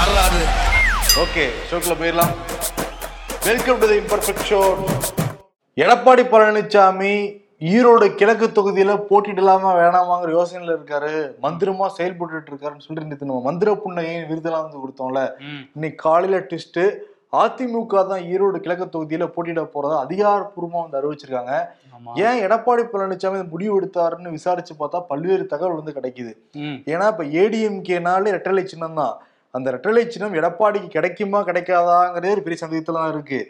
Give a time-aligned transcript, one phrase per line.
[0.00, 0.42] வரலாறு
[1.22, 2.30] ஓகே ஷோக்குள்ள போயிடலாம்.
[3.46, 4.60] Welcome to the Imperfect Show
[5.82, 7.10] Edappadi Palaniswami
[7.72, 11.12] Erode கிழக்கு தொகுதியில போட்டியிடலாமா வேணாமாங்கிற யோசனையில இருக்காரு.
[11.44, 15.22] மந்திரமா செயல்பட்டு இருக்காருன்னு சொல்லிட்டு நேத்து நம்ம மந்திர புண்ணையை விருதெல்லாம் வந்து கொடுத்தோம்ல.
[15.76, 16.82] இன்னைக்கு காலையில ட்விஸ்ட்
[17.44, 21.54] அதிமுக தான் ஈரோடு கிழக்கு தொகுதியில போட்டியிட போறதா அதிகாரப்பூர்வமா வந்து அறிவிச்சிருக்காங்க.
[22.26, 26.32] ஏன் எடப்பாடி பழனிசாமி முடிவு எடுத்தாருன்னு விசாரிச்சு பார்த்தா பல்வேறு தகவல் வந்து கிடைக்குது.
[26.94, 29.16] ஏன்னா இப்ப ஏடிஎம்கேனாலே ரெட்டலை சின்னம் தான்
[29.56, 33.40] அந்த ரெட்டலை சின்னம் எடப்பாடிக்கு கிடைக்குமா கிடைக்காதாங்கிறதே ஒரு பெரிய சந்தேகத்துல தான் இருக்கு.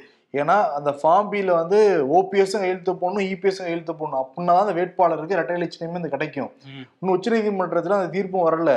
[0.40, 1.78] ஏன்னா அந்த ஃபார்ம் பில வந்து
[2.18, 4.20] ஓபிஎஸும் கையெழுத்து போடணும் இபிஎஸும் கையெழுத்து போடணும்.
[4.24, 6.50] அப்படின்னா தான் அந்த வேட்பாளருக்கு ரெட்டலை சின்னமே இந்த கிடைக்கும்.
[6.98, 8.72] இன்னும் உச்சநீதிமன்றத்துல அந்த தீர்ப்பும் வரல.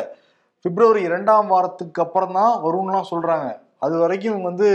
[0.65, 3.47] பிப்ரவரி இரண்டாம் வாரத்துக்கு அப்புறம் தான் வரும்னுலாம் சொல்றாங்க.
[3.85, 4.67] அது வரைக்கும் வந்து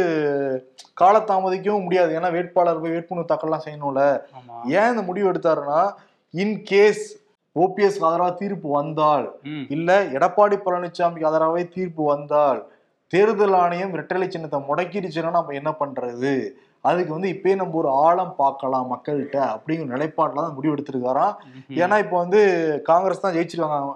[1.00, 2.10] காலதாமதிக்கவும் முடியாது.
[2.18, 4.02] ஏன்னா வேட்பாளர் போய் வேட்புமனு தாக்கல்லாம் செய்யணும்ல.
[4.78, 5.80] ஏன் இந்த முடிவு எடுத்தாருன்னா
[6.34, 7.04] இன் கேஸ்
[7.64, 9.26] ஓபிஎஸ் ஆதரவா தீர்ப்பு வந்தால்.
[9.76, 12.60] இல்ல எடப்பாடி பழனிசாமிக்கு ஆதரவாவே தீர்ப்பு வந்தால்
[13.12, 16.32] தேர்தல் ஆணையம் இரட்டலை சின்னத்தை முடக்கிடுச்சுன்னா நம்ம என்ன பண்றது?
[16.88, 21.34] அதுக்கு வந்து இப்பயே நம்ம ஒரு ஆழம் பார்க்கலாம் மக்கள்கிட்ட அப்படிங்கிற நிலைப்பாட்டில் தான் முடிவு எடுத்திருக்காராம்.
[21.82, 22.40] ஏன்னா இப்போ வந்து
[22.90, 23.94] காங்கிரஸ் தான் ஜெயிச்சிருக்காங்க.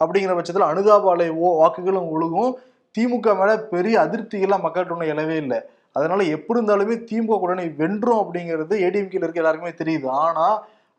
[0.00, 2.52] அப்படிங்கிற பட்சத்தில் அனுதாபாலை ஓ வாக்குகளும் ஒழுகும்.
[2.94, 5.58] திமுக மேல பெரிய அதிருப்திகள்லாம் மக்கள்கிட்ட ஒன்றும் எழவே இல்லை.
[5.96, 10.08] அதனால எப்படி இருந்தாலுமே திமுக உடனே வென்றோம் அப்படிங்கிறது ஏடிஎம்கேல இருக்க எல்லாருக்குமே தெரியுது.
[10.24, 10.46] ஆனா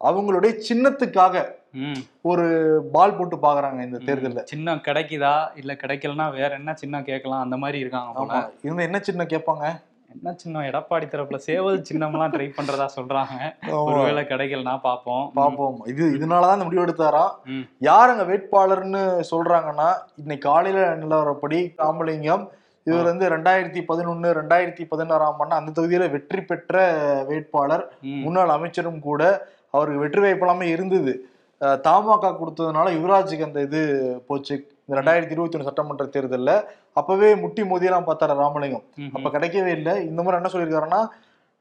[0.01, 1.35] அவங்களுடைய சின்னத்துக்காக.
[2.21, 2.45] ஒரு
[2.91, 4.43] பால் போட்டு பாக்குறாங்க இந்த தேர்தல்ல.
[4.43, 5.47] சின்னம் கிடைக்குதா?
[5.55, 7.41] இல்ல கிடைக்கலன்னா வேற என்ன சின்னம் கேட்கலாம்?
[7.41, 9.65] அந்த மாதிரி இருக்காங்க இவங்க என்ன சின்னம் கேட்பாங்க?
[10.09, 10.63] என்ன சின்னம்?
[10.63, 13.35] எடப்பாடி தரப்புல சேவல் சின்னம்லாம் ட்ரை பண்றதா சொல்றாங்க.
[13.81, 15.25] ஒருவேளை கிடைக்கலனா பாப்போம்.
[15.35, 15.87] பாப்போம்.
[15.87, 17.65] இது இதனாலதான் இந்த முடிவு எடுத்தாராம் ம்.
[17.79, 22.45] யார் அங்க வேட்பாளர்னு சொல்றாங்கன்னா இன்னைக்கு காலையில நிலவரப்படி ராமலிங்கம்
[22.83, 26.75] இவர் வந்து ரெண்டாயிரத்தி பதினொன்னு ரெண்டாயிரத்தி பதினாறாம் ஆண்டு அந்த தொகுதியில வெற்றி பெற்ற
[27.27, 27.83] வேட்பாளர்.
[28.23, 29.21] முன்னாள் அமைச்சரும் கூட
[29.69, 31.13] அவருக்கு வெற்றி வாய்ப்பு எல்லாமே இருந்தது.
[31.61, 33.79] தமாக கொடுத்ததுனால யுவராஜுக்கு அந்த இது
[34.27, 34.67] போச்சு.
[34.85, 38.83] இந்த ரெண்டாயிரத்தி இருபத்தி ஒண்ணு சட்டமன்ற தேர்தல்ல அப்பவே முட்டி மோதியெல்லாம் பார்த்தாரு ராமலிங்கம்.
[39.13, 40.07] அப்ப கிடைக்கவே இல்லை.
[40.07, 41.09] இந்த முறை என்ன சொல்லியிருக்காருன்னா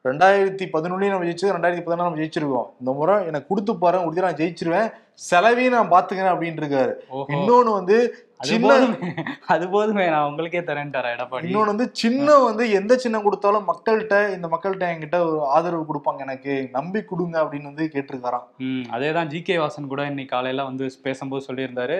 [0.04, 2.68] ரெண்டாயிரத்தி பதினொன்னுலயும் நம்ம ஜெயிச்சது ரெண்டாயிரத்தி பதினாறு நம்ம ஜெயிச்சிருக்கோம்.
[2.80, 4.92] இந்த முறை எனக்கு கொடுத்து பாருங்க உறுதியா நான் ஜெயிச்சிருவேன்.
[5.14, 6.92] செலவையும் நான் பாத்துக்கிறேன் அப்படின்னு இருக்காரு.
[7.08, 7.26] ஓஹோ.
[7.32, 9.10] இன்னொன்னு வந்து அது சின்ன போதுமே
[9.52, 11.46] அது போதுமே நான் உங்களுக்கே தரேன்ட்டாரா எடப்பாடி.
[11.48, 16.54] இன்னொன்னு வந்து சின்னம் வந்து எந்த சின்னம் கொடுத்தாலும் மக்கள்கிட்ட இந்த மக்கள்கிட்ட என்கிட்ட ஒரு ஆதரவு கொடுப்பாங்க எனக்கு.
[16.76, 18.44] நம்பி கொடுங்க அப்படின்னு வந்து கேட்டிருக்காராம்.
[18.66, 21.98] ம் அதேதான் ஜி கே வாசன் கூட இன்னைக்கு காலையில வந்து பேசும்போது சொல்லியிருந்தாரு.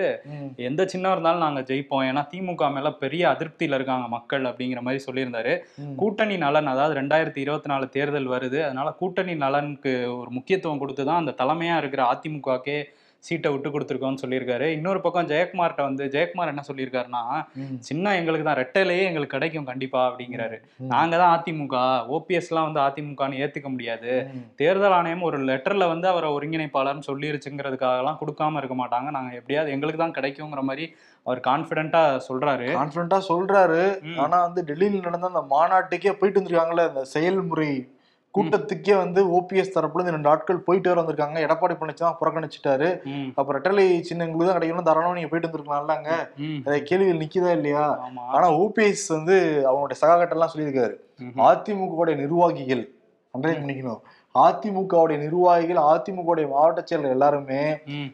[0.69, 2.05] எந்த சின்னம் இருந்தாலும் நாங்க ஜெயிப்போம்.
[2.09, 5.55] ஏன்னா திமுக மேல பெரிய அதிருப்தியில இருக்காங்க மக்கள் அப்படிங்கிற மாதிரி சொல்லியிருந்தாரு.
[6.03, 8.61] கூட்டணி நலன் அதாவது ரெண்டாயிரத்தி இருபத்தி நாலு தேர்தல் வருது.
[8.67, 12.79] அதனால கூட்டணி நலனுக்கு ஒரு முக்கியத்துவம் கொடுத்து தான் அந்த தலைமையா இருக்கிற அதிமுகக்கே
[13.27, 17.23] சீட்டை விட்டு கொடுத்துருக்கோம்னு சொல்லியிருக்காரு இன்னொரு பக்கம் ஜெயக்குமார்கிட்ட வந்து ஜெயக்குமார் என்ன சொல்லியிருக்காருன்னா.
[17.87, 20.57] சின்ன எங்களுக்கு தான் ரெட்டையிலேயே எங்களுக்கு கிடைக்கும் கண்டிப்பா அப்படிங்கிறாரு.
[20.93, 21.77] நாங்க தான் அதிமுக
[22.17, 24.11] ஓபிஎஸ் எல்லாம் வந்து அதிமுகன்னு ஏத்துக்க முடியாது.
[24.61, 30.17] தேர்தல் ஆணையம் ஒரு லெட்டர்ல வந்து அவரை ஒருங்கிணைப்பாளர்னு சொல்லிருச்சுங்கிறதுக்காகலாம் கொடுக்காம இருக்க மாட்டாங்க நாங்க எப்படியாவது எங்களுக்கு தான்
[30.17, 30.87] கிடைக்குங்கிற மாதிரி
[31.25, 33.83] அவர் கான்பிடண்டா சொல்றாரு கான்பிடண்டா சொல்றாரு.
[34.23, 37.69] ஆனா வந்து டெல்லியில நடந்த அந்த மாநாட்டுக்கே போயிட்டு வந்திருக்காங்கல்ல அந்த செயல்முறை
[38.35, 41.37] கூட்டத்துக்கே வந்து ஓபிஎஸ் தரப்புல இருந்து ரெண்டு ஆட்கள் போயிட்டு வர வந்திருக்காங்க.
[41.45, 42.89] எடப்பாடி பழனிசாமி புறக்கணிச்சிட்டாரு.
[43.35, 46.11] அப்ப ரெட்டலை சின்னங்களுக்கு தான் கிடைக்கணும் தாராளமா நீங்க போயிட்டு வந்திருக்கலாம்ல அங்க?
[46.37, 47.85] ம், அதை கேள்விகள் நிக்குதா இல்லையா?
[48.35, 49.37] ஆனா ஓபிஎஸ் வந்து
[49.69, 50.95] அவங்களுடைய சகாக்கட்டெல்லாம் சொல்லியிருக்காரு.
[51.47, 52.83] அதிமுகவுடைய நிர்வாகிகள்
[53.33, 54.03] அன்றைய பண்ணிக்கணும்
[54.35, 57.61] அதிமுகவுடைய நிர்வாகிகள் அதிமுகவுடைய மாவட்ட செயலர் எல்லாருமே.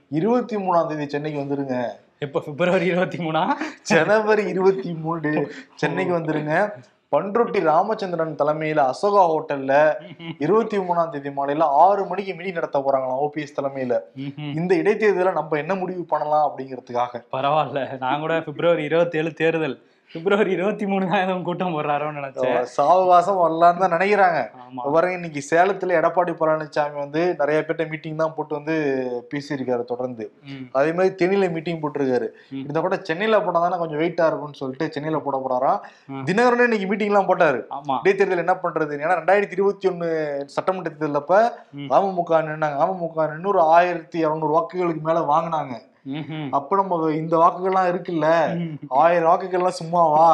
[0.10, 1.78] இருபத்தி மூணாம் தேதி சென்னைக்கு வந்துருங்க.
[2.20, 3.42] எப்போ பிப்ரவரி இருபத்தி மூணா?
[3.82, 5.32] ஜனவரி இருபத்தி மூணு
[5.76, 6.54] சென்னைக்கு வந்துருங்க.
[7.14, 9.94] பண்ருட்டி ராமச்சந்திரன் தலைமையில அசோகா ஹோட்டல்ல
[10.40, 14.00] இருபத்தி மூணாம் தேதி மாலையில ஆறு மணிக்கு மீட்டிங் நடத்த போறாங்களாம் ஓபிஎஸ் தலைமையில.
[14.56, 17.24] இந்த இடைத்தேர்தல நம்ம என்ன முடிவு பண்ணலாம் அப்படிங்கிறதுக்காக.
[17.32, 17.98] பரவாயில்ல.
[17.98, 19.82] நான் கூட பிப்ரவரி இருபத்தி ஏழு தேர்தல்.
[20.14, 22.58] பிப்ரவரி இருபத்தி மூணு தான் எதுவும் கூட்டம் போடுறாரோன்னு நினைச்சேன்.
[22.76, 24.40] சாவகாசம் வரலான்னு தான் நினைக்கிறாங்க.
[24.96, 28.76] பாருங்க இன்னைக்கு சேலத்துல எடப்பாடி பழனிசாமி வந்து நிறைய பேர்ட்ட மீட்டிங் தான் போட்டு வந்து
[29.32, 30.26] பேசியிருக்காரு தொடர்ந்து.
[30.80, 32.28] அதே மாதிரி தேனியில மீட்டிங் போட்டிருக்காரு.
[32.64, 35.80] இந்த கூட சென்னையில போனா தானே கொஞ்சம் வெயிட்டா இருக்கும்னு சொல்லிட்டு சென்னையில போட போறாராம்.
[36.30, 37.62] தினகரனே இன்னைக்கு மீட்டிங் எல்லாம் போட்டாரு.
[38.02, 39.00] இடைத்தேர்தல் என்ன பண்றது?
[39.06, 40.10] ஏன்னா ரெண்டாயிரத்தி இருபத்தி ஒண்ணு
[40.58, 41.34] சட்டமன்ற தேர்தல் அப்ப
[41.80, 41.90] ம்.
[41.98, 42.78] அமமுக நின்னாங்க.
[42.86, 45.74] அமமுக நின்னு ஒரு ஆயிரத்தி இருநூறு வாக்குகளுக்கு மேல வாங்கினாங்க.
[46.52, 48.28] அப்ப நம்ம இந்த வாக்குகள்லாம் இருக்குல்ல.
[48.98, 50.26] ஆயிரம் வாக்குகள்லாம் சும்மாவா?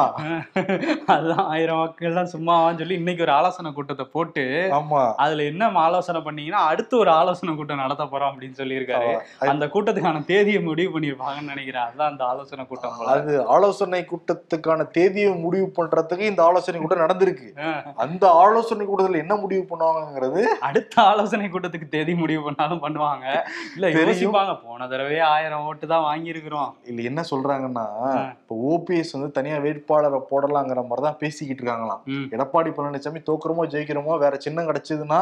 [1.12, 5.02] அதுதான் ஆயிரம் வாக்குகள்லாம் சும்மாவான்னு சொல்லி இன்னைக்கு ஒரு ஆலோசனை கூட்டத்தை போட்டு ஆமா.
[5.16, 9.12] அதுல என்ன ஆலோசனை பண்ணீங்கன்னா அடுத்து ஒரு ஆலோசனை கூட்டம் நடத்த போறோம் அப்படின்னு சொல்லியிருக்காரு.
[9.46, 11.82] அந்த கூட்டத்துக்கான தேதியை முடிவு பண்ணிருப்பாங்கன்னு நினைக்கிறேன்.
[11.82, 17.48] அதுதான் அந்த ஆலோசனை கூட்டம் அது ஆலோசனை கூட்டத்துக்கான தேதியை முடிவு பண்றதுக்கு இந்த ஆலோசனை கூட்டம் நடந்திருக்கு.
[17.96, 23.26] அந்த ஆலோசனை கூட்டத்துல என்ன முடிவு பண்ணுவாங்கங்கிறது அடுத்த ஆலோசனை கூட்டத்துக்கு தேதி முடிவு பண்ணாலும் பண்ணுவாங்க.
[23.74, 23.86] இல்ல.
[24.00, 24.54] யோசிப்பாங்க.
[24.62, 26.70] போன தடவை ஆயிரம் ஓட்டு தான் வாங்கியிருக்கிறோம்.
[26.90, 27.86] இல்ல என்ன சொல்றாங்கன்னா
[28.34, 32.02] இப்ப ஓபிஎஸ் வந்து தனியா வேட்பாளரை போடலாங்கிற மாதிரி தான் பேசிக்கிட்டு இருக்காங்களாம்.
[32.36, 35.20] எடப்பாடி பழனிசாமி தோக்குறோமோ ஜெயிக்கிறோமோ வேற சின்னம் கிடைச்சதுன்னா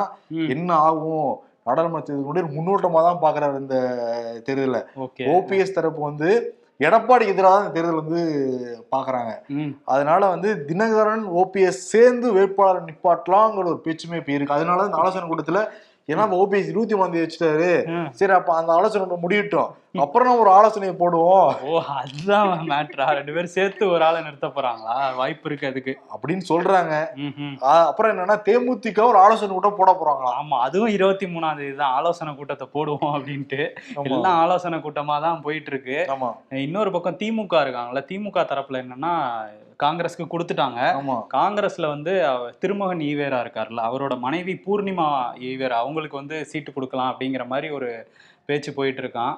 [0.55, 1.33] என்ன ஆகும்?
[1.69, 3.79] நாடாளுமன்ற தேர்தல் முன்னோட்டமா தான் பாக்குறாரு இந்த
[4.47, 4.79] தேர்தல
[5.35, 6.31] ஓபிஎஸ் தரப்பு வந்து
[6.87, 8.21] எடப்பாடிக்கு எதிராக தான் இந்த தேர்தல் வந்து
[8.95, 9.33] பாக்குறாங்க.
[9.93, 14.57] அதனால வந்து தினகரன் ஓபிஎஸ் சேர்ந்து வேட்பாளர் நிப்பாட்டலாங்கிற ஒரு பேச்சுமே இப்ப இருக்கு.
[14.57, 15.63] அதனால ஆலோசனை கூட்டத்துல
[16.13, 17.73] ஏன்னா ஓபிஎஸ் இருபத்தி ஒண்ணாம் தேதி வச்சுட்டாரு.
[18.21, 19.71] சரி அப்ப அந்த ஆலோசனை முடியட்டும்.
[20.05, 21.51] அப்புறம் நம்ம ஒரு ஆலோசனையை போடுவோம்.
[21.69, 24.97] ஓ அதுதான் மேட்ரா ரெண்டு பேரும் சேர்த்து ஒரு ஆளை நிறுத்த போறாங்களா?
[25.21, 25.93] வாய்ப்பு இருக்கு அதுக்கு.
[26.15, 26.95] அப்படின்னு சொல்றாங்க.
[27.87, 30.37] அப்புறம் என்னன்னா தேமுதிக ஒரு ஆலோசனை கூட்டம் போட போறாங்களாம்.
[30.43, 33.63] ஆமா அதுவும் இருபத்தி மூணாம் தேதி தான் ஆலோசனை கூட்டத்தை போடுவோம் அப்படின்ட்டு.
[34.05, 35.99] எல்லாம் ஆலோசனை கூட்டமா தான் போயிட்டு இருக்கு.
[36.17, 36.31] ஆமா.
[36.67, 39.15] இன்னொரு பக்கம் திமுக இருக்காங்கல்ல திமுக தரப்புல என்னன்னா
[39.83, 40.81] காங்கிரஸ்க்கு கொடுத்துட்டாங்க.
[41.37, 42.15] காங்கிரஸ்ல வந்து
[42.63, 45.07] திருமகன் ஈவேரா இருக்கார்ல அவரோட மனைவி பூர்ணிமா
[45.51, 47.91] ஈவேரா அவங்களுக்கு வந்து சீட்டு கொடுக்கலாம் அப்படிங்கிற மாதிரி ஒரு
[48.49, 49.35] பேச்சு போயிட்டு இருக்கான்.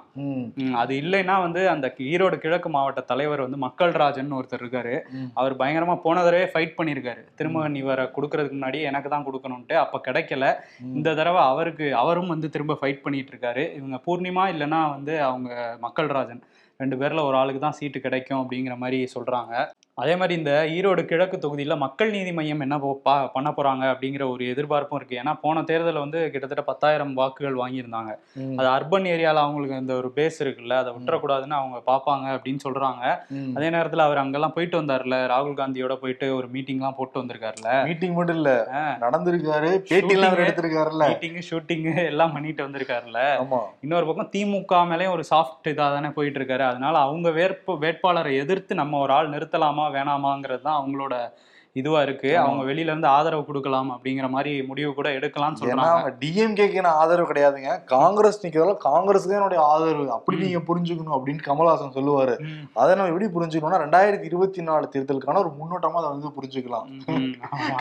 [0.81, 4.95] அது இல்லைன்னா வந்து அந்த ஈரோடு கிழக்கு மாவட்ட தலைவர் வந்து மக்கள் ராஜன் ஒருத்தர் இருக்காரு.
[5.41, 10.53] அவர் பயங்கரமா போன தடவை ஃபைட் பண்ணியிருக்காரு திருமகன் இவரை கொடுக்கறதுக்கு முன்னாடி எனக்கு தான் கொடுக்கணும்ட்டு அப்ப கிடைக்கல.
[10.99, 13.65] இந்த தடவை அவருக்கு அவரும் வந்து திரும்ப ஃபைட் பண்ணிட்டு இருக்காரு.
[13.81, 15.51] இவங்க பூர்ணிமா இல்லைன்னா வந்து அவங்க
[15.87, 16.43] மக்கள் ராஜன்
[16.81, 19.55] ரெண்டு பேர்ல ஒரு ஆளுக்கு தான் சீட்டு கிடைக்கும் அப்படிங்கிற மாதிரி சொல்றாங்க.
[20.01, 24.49] அதே மாதிரி இந்த ஈரோடு கிழக்கு தொகுதியில மக்கள் நீதி மையம் என்ன போ- பண்ண போறாங்க அப்படிங்கிற ஒரு
[24.49, 25.21] எதிர்பார்ப்பும் இருக்கு.
[25.25, 28.11] ஏன்னா போன தேர்தலில் வந்து கிட்டத்தட்ட பத்தாயிரம் வாக்குகள் வாங்கியிருந்தாங்க.
[28.57, 33.19] அது அர்பன் ஏரியால அவங்களுக்கு இந்த ஒரு பேஸ் இருக்குல்ல அதை விட்டுறக்கூடாதுன்னு அவங்க பார்ப்பாங்க அப்படின்னு சொல்றாங்க.
[33.29, 33.57] ம்.
[33.57, 37.85] அதே நேரத்துல அவர் அங்கெல்லாம் போயிட்டு வந்தார்ல ராகுல் காந்தியோட போயிட்டு ஒரு மீட்டிங்லாம் போட்டு வந்திருக்காருல்ல.
[37.85, 38.69] மீட்டிங் மட்டும் இல்ல.
[39.01, 40.37] நடந்திருக்காரு பேட்டி எல்லாம் Shooting.
[40.37, 40.99] எடுத்திருக்காருல்ல.
[41.01, 43.47] மீட்டிங்கு ஷூட்டிங்கு எல்லாம் பண்ணிட்டு வந்திருக்காருல்ல.
[43.81, 46.61] இன்னொரு பக்கம் திமுக மேலேயும் ஒரு சாஃப்ட் இதாக தானே போயிட்டு இருக்காரு.
[46.61, 51.33] அதனால அவங்க வேட்பு வேட்பாளரை எதிர்த்து நம்ம ஒரு ஆள் நிறுத்தலாமா வேணாமாங்கிறது தான் அவங்களோட
[51.73, 52.39] இதுவா இருக்கு.
[52.39, 56.15] அவங்க வெளியில இருந்து ஆதரவு கொடுக்கலாம் அப்படிங்கிற மாதிரி முடிவு கூட எடுக்கலாம்னு ஏன்னா சொல்றாங்க.
[56.21, 57.85] டிஎம்கேக்கு ஆதரவு கிடையாதுங்க.
[57.85, 60.11] காங்கிரஸ் நிக்கிறதால காங்கிரஸுக்கு என்னுடைய ஆதரவு.
[60.13, 60.39] அப்படி.
[60.39, 62.35] நீங்க புரிஞ்சுக்கணும் அப்படின்னு கமல்ஹாசன் சொல்லுவாரு.
[62.73, 66.89] அதை நம்ம எப்படி புரிஞ்சுக்கணும்னா ரெண்டாயிரத்தி இருபத்தி நாலு தேர்தலுக்கான ஒரு முன்னோட்டமா அதை வந்து புரிஞ்சுக்கலாம்.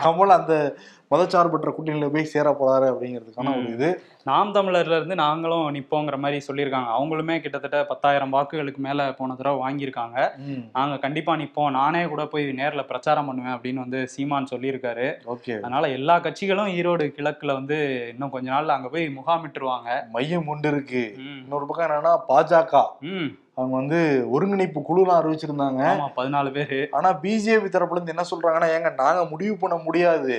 [0.04, 0.76] கமல் அந்த
[1.10, 3.72] மதச்சார்பற்ற கூட்டணியில போய் சேர போறாரு அப்படிங்கிறதுக்கான ஒரு.
[3.72, 4.02] இது.
[4.24, 6.90] நாம் தமிழர்ல இருந்து நாங்களும் நிப்போங்கிற மாதிரி சொல்லியிருக்காங்க.
[7.00, 10.30] அவங்களுமே கிட்டத்தட்ட பத்தாயிரம் வாக்குகளுக்கு மேல போன தடவை வாங்கியிருக்காங்க.
[10.72, 11.70] நாங்க கண்டிப்பா நிப்போம்.
[11.70, 15.12] நானே கூட போய் நேர்ல பிரச்சாரம் பண்ணுவேன் அப்படின்னு வந்து சீமான் சொல்லியிருக்காரு.
[15.26, 15.58] ஓகே.
[15.58, 20.10] அதனால எல்லா கட்சிகளும் ஈரோடு கிழக்குல வந்து இன்னும் கொஞ்ச நாள்ல அங்க போய் முகாமிட்டுருவாங்க.
[20.10, 21.14] மையம் உண்டு இருக்கு.
[21.18, 22.86] இன்னொரு பக்கம் என்னன்னா பாஜக.
[23.00, 23.38] ம்.
[23.60, 23.98] அவங்க வந்து
[24.30, 25.80] ஒருங்கிணைப்பு குழுலாம் அறிவிச்சிருந்தாங்க.
[26.18, 26.78] பதினாலு பேரு.
[26.98, 30.36] ஆனா பிஜேபி தரப்புல இருந்து என்ன சொல்றாங்கன்னா ஏங்க நாங்க முடிவு பண்ண முடியாது.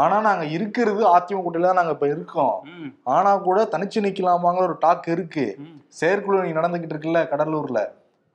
[0.00, 2.56] ஆனா நாங்க இருக்கிறது அதிமுக கூட்டணியில தான் நாங்க இப்ப இருக்கோம்.
[3.16, 5.46] ஆனா கூட தனிச்சு நிக்கலாமாங்கிற ஒரு டாக் இருக்கு.
[6.00, 7.82] செயற்குழு நீங்க நடந்துகிட்டு இருக்குல்ல கடலூர்ல.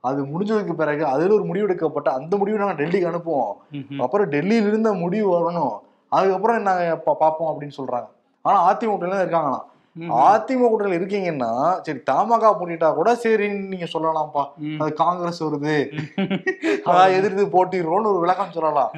[0.04, 3.52] அது முடிஞ்சதுக்கு பிறகு அதுல ஒரு முடிவு எடுக்கப்பட்ட அந்த முடிவு நாங்க டெல்லிக்கு அனுப்புவோம்.
[4.06, 5.74] அப்புறம் டெல்லியில இருந்து முடிவு வரணும்.
[6.12, 8.08] அதுக்கப்புறம் நாங்க பார்ப்போம் அப்படின்னு சொல்றாங்க.
[8.44, 9.66] ஆனா அதிமுக கூட்டணியில தான் இருக்காங்களாம்.
[10.22, 11.50] அதிமுக இருக்கீங்கன்னா
[11.80, 14.44] சரி தமாக போட்டிட்டா கூட சரின்னு நீங்க சொல்லலாம்ப்பா.
[14.80, 15.74] அது காங்கிரஸ் வருது.
[16.86, 18.92] அதான் எதிர்த்து போட்டிடுறோம்னு ஒரு விளக்கம் சொல்லலாம்.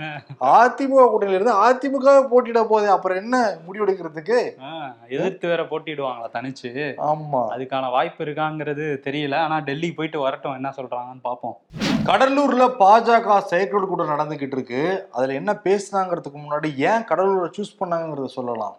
[0.55, 3.35] அதிமுக கூட்டணியில இருந்து அதிமுக போட்டியிட போதே அப்புறம் என்ன
[3.67, 4.70] முடிவு எடுக்கிறதுக்கு ஆ,
[5.11, 6.73] எதிர்த்து வேற போட்டிடுவாங்களா தனிச்சு?
[7.08, 7.43] ஆமா.
[7.55, 9.38] அதுக்கான வாய்ப்பு இருக்காங்கிறது தெரியல.
[9.40, 10.56] ஆனா டெல்லி போயிட்டு வரட்டும்.
[10.56, 11.56] என்ன சொல்றாங்கன்னு பாப்போம்
[12.09, 14.81] கடலூர்ல பாஜக செயற்குழு கூட்டம் நடந்துகிட்டு இருக்கு.
[15.17, 18.75] அதுல என்ன பேசுனாங்கிறதுக்கு முன்னாடி ஏன் கடலூரை சூஸ் பண்ணாங்கிறத சொல்லலாம்.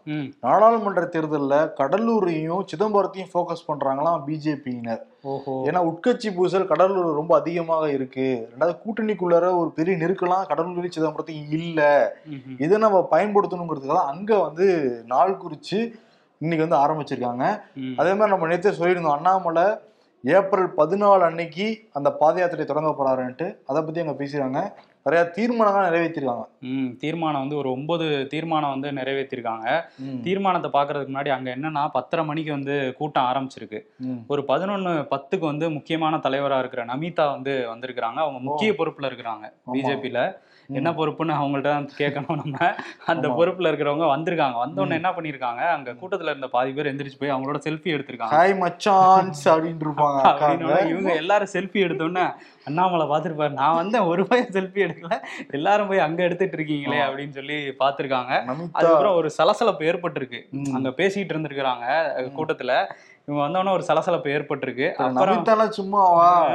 [0.45, 5.01] நாடாளுமன்ற தேர்தல்ல கடலூரையும் சிதம்பரத்தையும் ஃபோக்கஸ் பண்றாங்களாம் பிஜேபியினர்.
[5.68, 8.27] ஏன்னா உட்கட்சி பூசல் கடலூர் ரொம்ப அதிகமாக இருக்கு.
[8.51, 11.81] ரெண்டாவது கூட்டணிக்குள்ளார ஒரு பெரிய நெருக்கலாம் கடலூர் சிதம்பரத்தையும் இல்ல.
[12.66, 14.68] இதை நம்ம பயன்படுத்தணுங்கிறதுக்காக அங்க வந்து
[15.16, 15.80] நாள் குறிச்சு
[16.42, 17.44] இன்னைக்கு வந்து ஆரம்பிச்சிருக்காங்க.
[18.00, 19.68] அதே மாதிரி நம்ம நேற்றே சொல்லியிருந்தோம் அண்ணாமலை
[20.33, 21.66] ஏப்ரல் பதினாலு அன்னைக்கு
[21.98, 24.60] அந்த பாத யாத்திரை தொடங்க போறாருன்ட்டு அதை பத்தி அங்க பேசுறாங்க
[25.06, 26.45] நிறைய தீர்மானங்கள் நிறைவேற்றிருக்காங்க.
[26.69, 29.68] ம் தீர்மானம் வந்து ஒரு ஒன்பது தீர்மானம் வந்து நிறைவேற்றிருக்காங்க.
[30.23, 33.81] தீர்மானத்தை பார்க்கறதுக்கு முன்னாடி அங்க என்னன்னா பத்தரை மணிக்கு வந்து கூட்டம் ஆரம்பிச்சிருக்கு.
[34.28, 38.19] ஒரு பதினொன்னு பத்துக்கு வந்து முக்கியமான தலைவரா இருக்கிற நமிதா வந்து வந்திருக்கிறாங்க.
[38.26, 40.21] அவங்க முக்கிய பொறுப்புல இருக்கிறாங்க பிஜேபியில
[40.69, 42.76] என்ன பொறுப்புன்னு அவங்கள்ட்ட தான் கேட்கணும் நம்ம.
[43.06, 43.28] அந்த.
[43.28, 44.54] பொறுப்புல இருக்கிறவங்க வந்திருக்காங்க.
[44.66, 48.31] வந்தோடனே என்ன பண்ணிருக்காங்க அங்க கூட்டத்துல இருந்த பாதி பேர் எந்திரிச்சு போய் அவங்களோட செல்ஃபி எடுத்திருக்காங்க.
[48.31, 50.88] ஹாய் மச்சான்ஸ் அப்படின்னு இருப்பாங்க.
[50.88, 52.34] இவங்க எல்லாரும் செல்ஃபி எடுத்தோன்னே
[52.66, 53.52] அண்ணாமலை பார்த்துருப்பாரு.
[53.52, 55.24] நான் வந்தேன் ஒரு பையன் செல்ஃபி எடுக்கல.
[55.52, 57.00] எல்லாரும் போய் அங்க எடுத்துட்டு இருக்கீங்களே.
[57.07, 58.44] அப்படின்னு சொல்லி பார்த்திருக்காங்க.
[58.44, 58.69] நமிதா.
[58.72, 60.72] அதுக்கப்புறம் ஒரு சலசலப்பு ஏற்பட்டிருக்கு.
[60.74, 61.86] அங்க பேசிட்டு இருந்திருக்கிறாங்க
[62.38, 62.92] கூட்டத்துல.
[63.26, 64.94] இவங்க வந்தோடனே ஒரு சலசலப்பு ஏற்பட்டிருக்கு.
[64.94, 66.50] அப்புறம் சும்மாவா?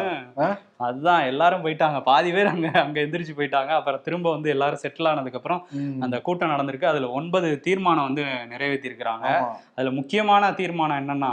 [0.86, 1.98] அதுதான் எல்லாரும் போயிட்டாங்க.
[2.02, 3.72] பாதி பேர் அங்க அங்க எந்திரிச்சு போயிட்டாங்க.
[3.78, 5.62] அப்புறம் திரும்ப வந்து எல்லாரும் செட்டில் ஆனதுக்கு அப்புறம்.
[6.06, 6.90] அந்த கூட்டம் நடந்திருக்கு.
[6.92, 9.50] அதுல ஒன்பது தீர்மானம் வந்து நிறைவேற்றி இருக்கிறாங்க ஆமா.
[9.76, 11.32] அதுல முக்கியமான தீர்மானம் என்னன்னா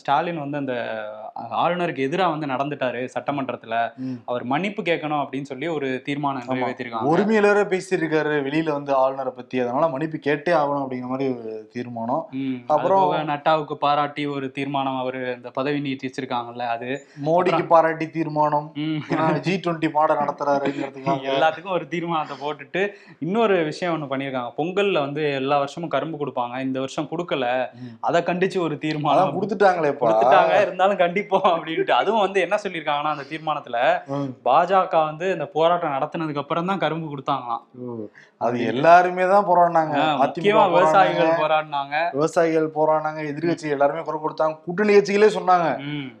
[0.00, 0.74] ஸ்டாலின் வந்து அந்த
[1.62, 3.74] ஆளுநருக்கு எதிரா வந்து நடந்துட்டாரு சட்டமன்றத்துல.
[4.30, 6.46] அவர் மன்னிப்பு கேட்கணும் அப்படின்னு சொல்லி ஒரு தீர்மானம்.
[6.50, 7.10] நிறைவேற்றிருக்காங்க.
[7.12, 9.56] ஒருமையில வேற பேசியிருக்காரு வெளியில வந்து ஆளுநரை பத்தி.
[9.64, 12.24] அதனால மன்னிப்பு கேட்டே ஆகணும் அப்படிங்கிற மாதிரி ஒரு தீர்மானம்.
[12.74, 16.90] அப்புறம் நட்டாவுக்கு பாராட்டி ஒரு தீர்மானம் அவர் இந்த பதவி நீட்டிச்சிருக்காங்கல்ல அது.
[17.28, 18.68] மோடிக்கு பாராட்டி தீர்மானம்.
[19.12, 21.22] ஏன்னா ஜி டுவெண்ட்டி மாட நடத்துறாருங்கிறதுக்காக.
[21.32, 24.50] எல்லாத்துக்கும் ஒரு தீர்மானத்தை போட்டுட்டு இன்னொரு விஷயம் ஒண்ணு பண்ணியிருக்காங்க.
[24.56, 26.60] பொங்கல்ல வந்து எல்லா வருஷமும் கரும்பு கொடுப்பாங்க.
[26.60, 27.70] இந்த வருஷம் கொடுக்கல.
[28.00, 29.34] அதை கண்டிச்சு ஒரு தீர்மானம்.
[29.36, 30.06] கொடுத்துட்டாங்களேப்பா.
[30.06, 30.60] கொடுத்துட்டாங்க.
[30.60, 31.90] இருந்தாலும் கண்டிப்போம் அப்படின்ட்டு.
[31.90, 33.78] அதுவும் வந்து என்ன சொல்லியிருக்காங்கன்னா அந்த தீர்மானத்துல.
[34.44, 37.62] பாஜக வந்து இந்த போராட்டம் நடத்தினதுக்கு அப்புறம் தான் கரும்பு கொடுத்தாங்களாம்.
[38.38, 39.96] அது எல்லாருமே தான் போராடினாங்க.
[40.22, 43.20] முக்கியமா விவசாயிகள் போராடினாங்க, விவசாயிகள் போராடினாங்க.
[43.32, 44.56] எதிர்கட்சி எல்லாருமே குரல் கொடுத்தாங்க.
[44.66, 45.68] கூட்டணி கட்சிகளே சொன்னாங்க.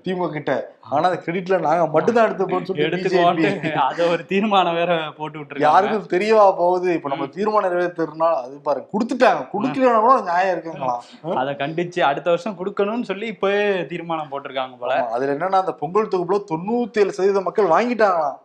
[0.04, 0.52] திமுக கிட்ட.
[0.90, 3.70] ஆனா அந்த கிரெடிட்ல நாங்க மட்டும்தான் எடுத்துப்போம்னு சொல்லி எடுத்துக்கோன்ட்டு BJP.
[3.86, 5.68] அத ஒரு தீர்மானம் வேற போட்டு விட்டுருக்காங்க.
[5.68, 6.88] யாருக்கும் தெரியவா போகுது?
[6.98, 9.42] இப்ப நம்ம தீர்மானம் நிறைவேற்றுறதுனால அது பாருங்க கொடுத்துட்டாங்க.
[9.54, 13.62] கொடுக்கலன்னா கூட நியாயம் இருக்குங்களாம் அதை கண்டிச்சு அடுத்த வருஷம் கொடுக்கணும்னு சொல்லி இப்பவே
[13.92, 15.00] தீர்மானம் போட்டிருக்காங்க போல.
[15.16, 18.38] அதுல என்னன்னா அந்த பொங்கல் தொகுப்புல தொண்ணூத்தி ஏழு சதவீத மக்கள் வாங்கிட்டாங்களாம்.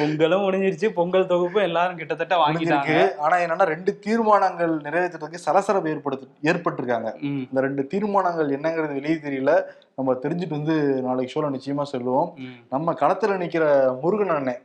[0.00, 0.90] பொங்கலும் முடிஞ்சிருச்சு.
[1.00, 2.98] பொங்கல் தொகுப்பு எல்லாரும் கிட்டத்தட்ட வாங்கிட்டாங்க.
[3.24, 7.10] ஆனா என்னன்னா ரெண்டு தீர்மானங்கள் நிறைவேற்றுறதுக்கு சலசலப்பு ஏற்படுத்து ஏற்பட்டிருக்காங்க.
[7.48, 9.52] இந்த ரெண்டு தீர்மானங்கள் என்னங்கிறது வெளியே தெரியல.
[9.98, 12.30] நம்ம தெரிஞ்சுட்டு வந்து நாளைக்கு ஷோல நிச்சயமா சொல்லுவோம்.
[12.68, 13.64] நம்ம களத்துல நிக்கிற
[14.02, 14.60] முருகன் அண்ணன்.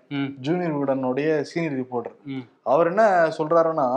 [0.46, 2.16] ஜூனியர் விகடனுடைய சீனியர் ரிப்போர்ட்டர்.
[2.64, 3.04] அவர் என்ன
[3.38, 3.88] சொல்றாருன்னா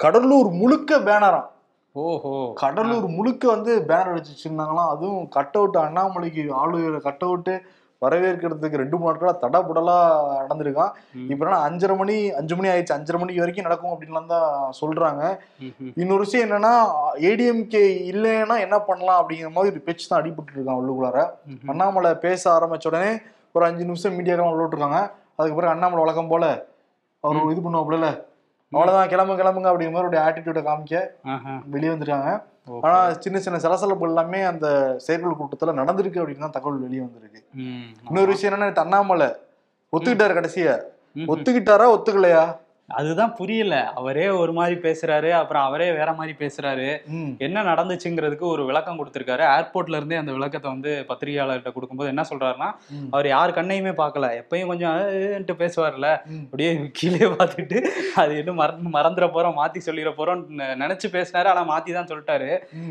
[0.00, 1.50] கடலூர் முழுக்க பேனராம்
[1.96, 7.54] ஓஹோ கடலூர் முழுக்க வந்து பேனர் வச்சிருந்தாங்களாம் அதுவும் கட் அவுட் அண்ணாமலைக்கு ஆளுநர் கட் அவுட்டு
[8.04, 9.96] வரவேற்கிறதுக்கு ரெண்டு மூணு நாட்களா தடபுடலா
[10.40, 10.92] நடந்திருக்கான்.
[11.32, 14.48] இப்ப என்ன அஞ்சரை மணி அஞ்சு மணி ஆயிடுச்சு அஞ்சரை மணி வரைக்கும் நடக்கும் அப்படின்லாம் தான்
[14.80, 15.22] சொல்றாங்க.
[16.02, 16.74] இன்னொரு விஷயம் என்னன்னா
[17.30, 21.18] ஏடிஎம்கே இல்லைன்னா என்ன பண்ணலாம் அப்படிங்கிற மாதிரி ஒரு பேச்சு தான் அடிபட்டு இருக்கான் உள்ளுக்குள்ளார.
[21.72, 23.10] அண்ணாமலை பேச ஆரம்பிச்ச உடனே
[23.56, 25.00] ஒரு அஞ்சு நிமிஷம் மீடியாக்கெல்லாம் உள்ள விட்டுருக்காங்க
[25.38, 26.46] அதுக்கு பிறகு அண்ணாமலை வழக்கம் போல
[27.24, 28.08] அவர் இது பண்ணுவாப்புல
[28.74, 30.96] அவ்வளவுதான் கிளம்பு கிளம்புங்க அப்படிங்கிற மாதிரி ஒரு ஆட்டிடியூட காமிக்க.
[31.74, 32.30] வெளியே வந்துருக்காங்க
[32.72, 32.80] ஓகே.
[32.86, 34.66] ஆனா சின்ன சின்ன சலசலப்பு எல்லாமே அந்த
[35.06, 37.40] செயற்குழு கூட்டத்துல நடந்திருக்கு அப்படின்னு தான் தகவல் வெளியே வந்திருக்கு.
[38.08, 39.28] இன்னொரு விஷயம் என்னன்னா நேத்து அண்ணாமலை
[39.92, 40.74] ஒத்துக்கிட்டாரு கடைசியா.
[41.32, 42.44] ஒத்துக்கிட்டாரா ஒத்துக்கலையா
[42.88, 46.88] அதுதான் புரியல அவரே ஒரு மாதிரி பேசுறாரு அப்புறம் அவரே வேற மாதிரி பேசுறாரு.
[47.40, 52.68] என்ன நடந்துச்சுங்கிறதுக்கு ஒரு விளக்கம் கொடுத்திருக்காரு ஏர்போர்ட்ல இருந்தே அந்த விளக்கத்தை வந்து பத்திரிகையாளர்கிட்ட கொடுக்கும்போது என்ன சொல்றாருன்னா.
[53.10, 54.98] அவர் யார் கண்ணையுமே பார்க்கல எப்பயும் கொஞ்சம்
[55.62, 56.10] பேசுவார்ல.
[56.42, 57.78] அப்படியே கீழே பார்த்துட்டு
[58.16, 60.42] அது இன்னும் மறந்து மறந்துட போறோம் மாத்தி சொல்லிட போறோம்
[60.82, 62.50] நினைச்சு பேசினாரு ஆனா மாத்தி தான் சொல்லிட்டாரு.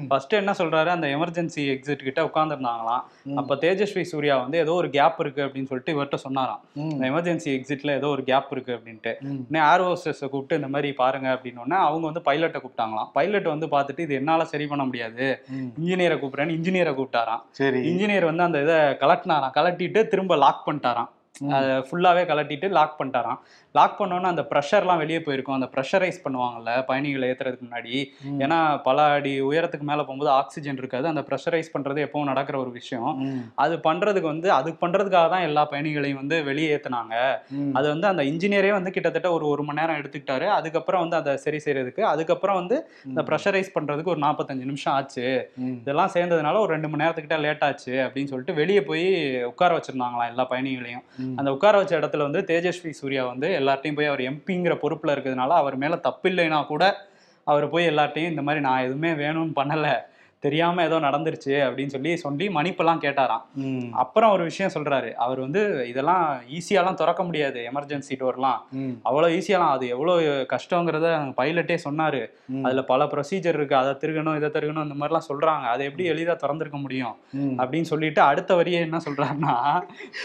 [0.09, 3.03] ஃபர்ஸ்ட் என்ன சொல்றாரு அந்த எமர்ஜென்சி எக்ஸிட் கிட்ட உட்காந்துருந்தாங்களாம்.
[3.37, 6.61] அப்ப தேஜஸ்வி சூர்யா வந்து ஏதோ ஒரு கேப் இருக்கு அப்படின்னு சொல்லிட்டு இவர்கிட்ட சொன்னாராம்
[7.09, 9.41] எமர்ஜென்சி எக்ஸிட்ல ஏதோ ஒரு கேப் இருக்கு அப்படின்ட்டு ம்.
[9.83, 13.09] உடனே ஏர் ஹோஸ்டர்ஸை கூப்பிட்டு இந்த மாதிரி பாருங்க அப்படின்னோடனே அவங்க வந்து பைலட்டை கூப்பிட்டாங்களாம்.
[13.13, 15.45] பைலட் வந்து பார்த்துட்டு இது என்னால சரி பண்ண முடியாது.
[15.53, 17.41] இன்ஜினியரை கூப்பிட்றேன்னு இன்ஜினியரை கூப்பிட்டாராம்.
[17.49, 17.79] சரி.
[17.89, 19.51] இன்ஜினியர் வந்து அந்த இதை கலட்டினாராம்.
[19.55, 21.09] கலட்டிட்டு திரும்ப லாக் பண்ணிட்டாராம்.
[21.53, 23.39] அதை ஃபுல்லாவே கலட்டிட்டு லாக் பண்ணிட்டாராம்
[23.75, 27.93] லாக் பண்ணோன்னே அந்த ப்ரெஷர்லாம் வெளியே போயிருக்கும் அந்த ப்ரெஷரைஸ் பண்ணுவாங்கல்ல பயணிகளை ஏத்துறதுக்கு முன்னாடி.
[28.43, 33.09] ஏன்னா பல அடி உயரத்துக்கு மேல போகும்போது ஆக்சிஜன் இருக்காது அந்த ப்ரெஷரைஸ் பண்றது எப்பவும் நடக்கிற ஒரு விஷயம்.
[33.57, 37.15] அது பண்றதுக்கு வந்து அது பண்றதுக்காக தான் எல்லா பயணிகளையும் வந்து வெளியே ஏத்துனாங்க
[37.57, 37.73] ம்.
[37.75, 41.61] அது வந்து அந்த இன்ஜினியரே வந்து கிட்டத்தட்ட ஒரு ஒரு மணி நேரம் எடுத்துக்கிட்டாரு அதுக்கப்புறம் வந்து அதை சரி
[41.65, 45.25] செய்யறதுக்கு அதுக்கப்புறம் வந்து இந்த ப்ரெஷரைஸ் பண்றதுக்கு ஒரு நாற்பத்தஞ்சு நிமிஷம் ஆச்சு.
[45.79, 49.05] இதெல்லாம் சேர்ந்ததுனால ஒரு ரெண்டு மணி நேரத்துக்கிட்ட லேட் ஆச்சு அப்படின்னு சொல்லிட்டு வெளியே போய்
[49.51, 51.05] உட்கார வச்சிருந்தாங்களாம் எல்லா பயணிகளையும்.
[51.37, 55.77] அந்த உட்கார வச்ச இடத்துல வந்து தேஜஸ்வி சூர்யா வந்து எல்லார்ட்டையும் போய் அவர் எம்பிங்கிற பொறுப்பில் இருக்கிறதுனால அவர்
[55.77, 56.83] மேலே தப்பு இல்லைன்னா கூட
[57.47, 59.93] அவர் போய் எல்லார்ட்டையும் இந்த மாதிரி நான் எதுவுமே வேணும்னு பண்ணலை
[60.43, 63.43] தெரியாம ஏதோ நடந்துருச்சு அப்படின்னு சொல்லி சொல்லி மன்னிப்பெல்லாம் கேட்டாராம்.
[64.03, 65.09] அப்புறம் ஒரு விஷயம் சொல்றாரு.
[65.17, 66.23] அவர் வந்து இதெல்லாம்
[66.57, 68.93] ஈஸியாலாம் திறக்க முடியாது எமர்ஜென்சி டோர்லாம் ம்.
[69.09, 70.15] அவ்வளோ ஈஸியாலாம் அது எவ்வளோ
[70.53, 71.07] கஷ்டங்கிறத
[71.39, 72.21] பைலட்டே சொன்னாரு.
[72.65, 73.77] அதுல பல ப்ரொசீஜர் இருக்கு.
[73.81, 75.65] அதை திருகணும் இதை திருகணும் இந்த மாதிரிலாம் சொல்றாங்க.
[75.73, 77.15] அதை எப்படி எளிதா திறந்திருக்க முடியும்.
[77.61, 79.55] அப்படின்னு சொல்லிட்டு அடுத்த வரியே என்ன சொல்றாருன்னா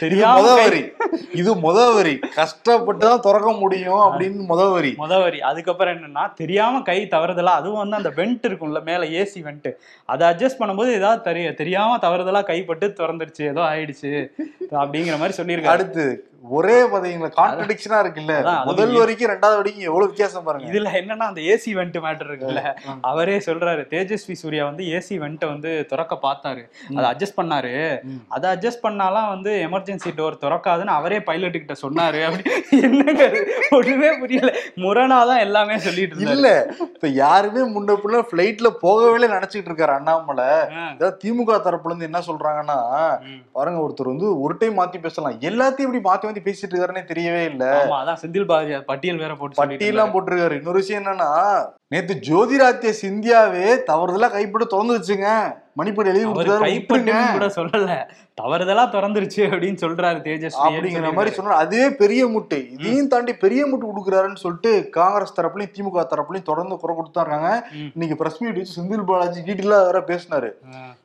[0.00, 0.82] தெரியாம வரி.
[1.40, 2.14] இது முத வரி.
[2.36, 4.92] கஷ்டப்பட்டு தான் திறக்க முடியும் அப்படின்னு முத வரி.
[5.02, 5.40] முத வரி.
[5.50, 9.68] அதுக்கப்புறம் என்னன்னா தெரியாம கை தவறுதலா அதுவும் வந்து அந்த வெண்ட் இருக்கும்ல மேல ஏசி வெண்ட்
[10.12, 14.12] அதை அட்ஜஸ்ட் பண்ணும்போது ஏதாவது தெரிய தெரியாம தவறுதலா கைப்பட்டு திறந்துருச்சு ஏதோ ஆயிடுச்சு.
[14.82, 15.76] அப்படிங்கிற மாதிரி சொல்லியிருக்காரு.
[15.76, 16.04] அடுத்து
[16.42, 18.34] ஒரே பதவிங்கள கான்ட்ரடிக்ஷனா இருக்குல்ல?
[18.68, 20.68] முதல் வரிக்கும் ரெண்டாவது வரிக்கும் எவ்வளவு வித்தியாசம் பாருங்க.
[20.70, 22.62] இதுல என்னன்னா அந்த ஏசி வெண்ட் மேட்டர் இருக்குல்ல.
[23.10, 26.62] அவரே சொல்றாரு தேஜஸ்வி சூர்யா வந்து ஏசி வெண்ட்டை வந்து திறக்க பார்த்தாரு.
[26.96, 27.72] அதை அட்ஜஸ்ட் பண்ணாரு.
[28.36, 32.20] அதை அட்ஜஸ்ட் பண்ணாலாம் வந்து எமர்ஜென்சி டோர் திறக்காதுன்னு அவரே பைலட் கிட்ட சொன்னாரு.
[32.28, 32.44] அப்படி
[32.86, 33.26] என்னங்க?
[33.78, 34.52] ஒண்ணுமே புரியல.
[34.84, 36.48] முரணாதான் எல்லாமே சொல்லிட்டு இல்ல
[36.86, 40.48] இப்ப யாருமே முன்ன பின்ன பிளைட்ல போகவே நினைச்சிட்டு இருக்காரு அண்ணாமலை.
[41.24, 42.78] திமுக தரப்புல இருந்து என்ன சொல்றாங்கன்னா.
[43.58, 45.36] பாருங்க ஒருத்தர் வந்து ஒரு டைம் மாத்தி பேசலாம்.
[45.50, 47.64] எல்லாத்தையும் இப்படி மாத்தி மாத்தி பேசிட்டு இருக்காருன்னே தெரியவே இல்ல.
[48.00, 50.56] அதான் செந்தில் பாலாஜி பட்டியல் வேற போட்டு சொல்லிட்டு பட்டியெல்லாம் போட்டிருக்காரு.
[50.62, 51.30] இன்னொரு விஷயம் என்னன்னா
[51.92, 55.28] நேத்து ஜோதிராத்திய சிந்தியாவே தவறுதலா கைப்பட்டு திறந்து வச்சுங்க
[55.76, 56.24] மணிப்படி எழுதி
[56.62, 57.12] கைப்பட்டு.
[57.32, 57.90] கூட சொல்லல.
[58.38, 60.62] தவறுதலா திறந்துருச்சு அப்படின்னு சொல்றாரு தேஜஸ்வி.
[60.68, 61.58] அப்படிங்கிற மாதிரி சொன்னாரு.
[61.58, 62.58] அதுவே பெரிய முட்டு.
[62.74, 67.90] இதையும் தாண்டி பெரிய முட்டு கொடுக்குறாருன்னு சொல்லிட்டு காங்கிரஸ் தரப்புலயும் திமுக தரப்புலயும் தொடர்ந்து குறை கொடுத்தாருக்காங்க ம்.
[67.92, 70.50] இன்னைக்கு பிரஸ் மீட் வச்சு செந்தில் பாலாஜி டீட்டெயிலா வேற பேசினாரு.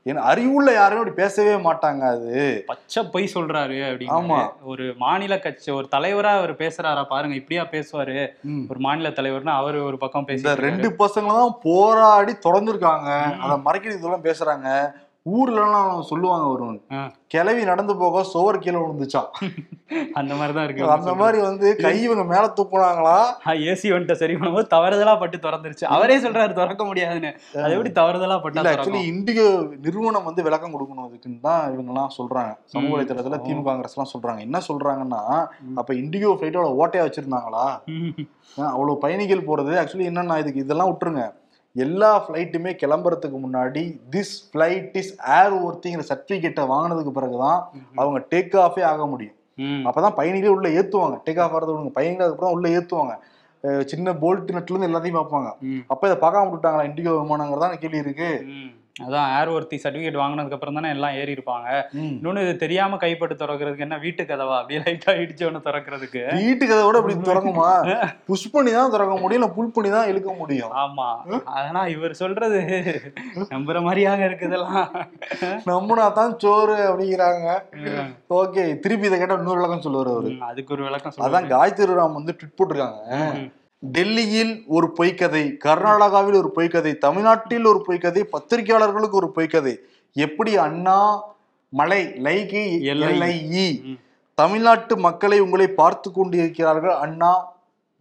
[0.06, 2.34] ஏன்னா அறிவுள்ள யாருமே அப்படி பேசவே மாட்டாங்க அது.
[2.66, 4.40] பச்சை பொய் சொல்றாரு அப்படின்னு ஆமா.
[4.66, 7.36] ஒரு மாநில கட்சி ஒரு தலைவரா அவர் பேசுறாரா பாருங்க.
[7.36, 8.18] இப்படியா பேசுவாரு.
[8.70, 13.10] ஒரு மாநில தலைவர்னா அவரு ஒரு பக்கம் இந்த பேசி ரெண்டு பசங்களும் தான் போராடி தொடர்ந்துருக்காங்க.
[13.44, 14.70] அதை மறைக்கிறது இதெல்லாம் பேசுறாங்க.
[15.26, 16.80] ஊர்லலாம் சொல்லுவாங்க வருவன்.
[17.34, 19.30] கிளவி நடந்து போக சுவர் கீழே விழுந்துச்சான்
[20.20, 20.84] அந்த மாதிரி தான் இருக்கு.
[20.96, 23.16] அந்த மாதிரி வந்து கை இவங்க மேல தூக்குனாங்களா?
[23.72, 25.86] ஏசி வந்துட்டு சரி பண்ணும்போது தவறுதலா பட்டு திறந்துருச்சு.
[25.96, 27.32] அவரே சொல்றாரு திறக்க முடியாதுன்னு.
[27.64, 29.46] அது எப்படி தவறுதலா பட்டா ஆக்சுவலி இண்டிகோ
[29.86, 32.92] நிறுவனம் வந்து விளக்கம் கொடுக்கணும் அதுக்குன்னு தான் இவங்க எல்லாம் சொல்றாங்க சமூக.
[32.96, 33.40] வலைத்தளத்துல.
[33.48, 34.42] திமுக காங்கிரஸ் எல்லாம் சொல்றாங்க.
[34.48, 35.22] என்ன சொல்றாங்கன்னா.
[35.82, 37.66] அப்ப இண்டிகோ ஃபிளைட்டோட ஓட்டையா வச்சிருந்தாங்களா?
[38.74, 39.74] அவ்வளவு பயணிகள் போறது.
[39.84, 41.24] ஆக்சுவலி என்னன்னா இதுக்கு இதெல்லாம் விட்டுருங்க.
[41.76, 48.84] எல்லா ஃப்ளைட்டுமே கிளம்புறதுக்கு முன்னாடி திஸ் ஃபிளைட் இஸ் ஏர் ஒர்த்திங்கிற சர்டிபிகேட்டை வாங்கினதுக்கு பிறகுதான் அவங்க டேக் ஆஃபே
[48.84, 49.34] ஆக முடியும்.
[49.60, 51.20] அப்பதான் பயணிகளே உள்ள ஏத்துவாங்க.
[51.26, 51.90] டேக் ஆஃப் ஆகிறது விடுங்க.
[51.90, 53.18] பயணிகள் அதுக்கப்புறம் உள்ள ஏத்துவாங்க.
[53.64, 55.52] அஹ் சின்ன போல்ட் நட்ல இருந்து எல்லாத்தையும் பார்ப்பாங்க.
[55.88, 56.88] அப்ப இதை பார்க்காம விட்டுட்டாங்களா?
[56.90, 58.46] இண்டிகோ விமானங்கிறதா கேள்வி இருக்கு.
[58.96, 61.70] அதான் ஏர் ஒர்த்தி சர்டிபிகேட் வாங்கினதுக்கு அப்புறம் தானே எல்லாம் ஏறி இருப்பாங்க.
[61.96, 62.10] ம்.
[62.12, 64.58] இன்னொன்னு இது தெரியாம கைப்பட்டு திறக்கிறதுக்கு என்ன வீட்டு கதவா?
[64.60, 66.22] அப்படியே லைட்டா இடிச்சு ஒன்று திறக்கிறதுக்கு.
[66.40, 67.70] வீட்டுக்கு அதை விட இப்படி திறக்குமா?
[68.30, 70.76] புஷ் பண்ணி தான் திறக்க முடியும் இல்ல புல் பண்ணி தான் இழுக்க முடியும்?
[70.84, 71.08] ஆமா.
[71.58, 72.60] ஆனா இவர் சொல்றது
[73.54, 74.86] நம்புற மாதிரியாக இருக்குதெல்லாம்
[75.72, 77.48] நம்பினா தான் சோறு அப்படிங்கிறாங்க.
[78.40, 80.32] ஓகே திருப்பி இதை கேட்டா இன்னொரு விளக்கம் சொல்லுவாரு அவரு.
[80.52, 83.02] அதுக்கு ஒரு விளக்கம் அதான் காயத்ரி ராம் வந்து ட்விட் போட்டிருக்காங்க.
[83.84, 89.74] டெல்லியில் ஒரு பொய்க்கதை கர்நாடகாவில் ஒரு பொய்க்கதை தமிழ்நாட்டில் ஒரு பொய்க்கதை பத்திரிகையாளர்களுக்கு ஒரு பொய்க்கதை
[90.16, 90.98] எப்படி அண்ணா
[91.74, 93.08] மலை லைக்கு எல்லை.
[93.08, 93.98] எல்லை இ ம்.
[94.38, 97.32] தமிழ்நாட்டு மக்களை உங்களை பார்த்து கொண்டிருக்கிறார்கள் அண்ணா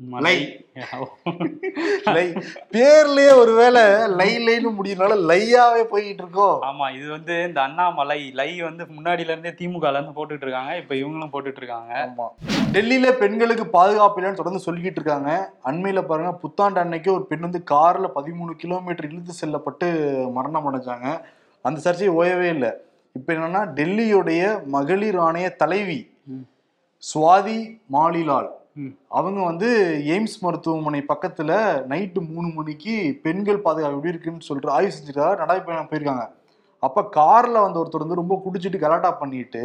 [0.00, 0.36] மலை.
[2.14, 2.24] லை.
[2.72, 3.82] பேர்லயே ஒருவேளை
[4.12, 9.52] லை லைன்னு முடியறனால லையாவே போயிட்டு இருக்கோம் ஆமா இது வந்து இந்த அண்ணாமலை லை வந்து முன்னாடில இருந்தே
[9.58, 11.92] திமுகல இருந்து போட்டுட்டு இருக்காங்க இப்ப இவங்களும் போட்டுட்டு இருக்காங்க.
[12.04, 12.26] ஆமா.
[12.72, 15.30] டெல்லியில பெண்களுக்கு பாதுகாப்பு இல்லைன்னு தொடர்ந்து சொல்லிக்கிட்டு இருக்காங்க.
[15.64, 19.88] அண்மையில பாருங்க புத்தாண்டு அன்னைக்கு ஒரு பெண் வந்து கார்ல பதிமூணு கிலோமீட்டர் இழுத்து செல்லப்பட்டு
[20.32, 21.06] மரணம் அடைஞ்சாங்க.
[21.64, 22.72] அந்த சர்ச்சை ஓயவே இல்லை.
[23.16, 26.00] இப்ப என்னன்னா டெல்லியுடைய மகளிர் ஆணைய தலைவி.
[27.02, 27.58] சுவாதி
[27.92, 28.50] மாலிலால்.
[29.10, 29.68] அவங்க வந்து
[30.12, 31.52] எய்ம்ஸ் மருத்துவமனை பக்கத்துல
[31.90, 36.24] நைட்டு மூணு மணிக்கு பெண்கள் பாதுகாப்பு எப்படி இருக்குன்னு சொல்லிட்டு ஆய்வு செஞ்சுட்டு நடைபயணம் போயிருக்காங்க.
[36.82, 39.64] அப்ப கார்ல வந்த ஒருத்தர் வந்து ரொம்ப குடிச்சிட்டு கலாட்டா பண்ணிட்டு